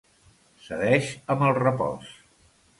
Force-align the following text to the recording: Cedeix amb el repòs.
Cedeix 0.67 1.11
amb 1.35 1.47
el 1.51 1.55
repòs. 1.61 2.13